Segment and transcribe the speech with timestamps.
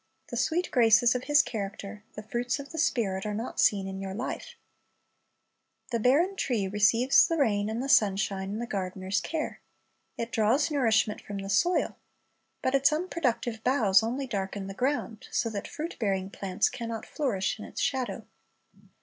[0.29, 4.01] The sweet graces of His character, "the fruits of the Spirit," are not seen in
[4.01, 4.55] your life.
[5.93, 7.87] ^' Sparc It This Year Also" 217 The barren tree receives the rain and the
[7.87, 9.61] sunshine and the gardener's care.
[10.17, 11.97] It draws nourishment from the soil.
[12.63, 17.05] But its unproductive boughs only darken the ground, so that fruit bearing plants can not
[17.05, 18.25] flourish in its shadov